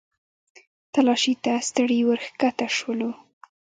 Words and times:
تلاشۍ 0.93 1.33
ته 1.43 1.53
ستړي 1.67 1.99
ورښکته 2.07 2.67
شولو. 2.77 3.11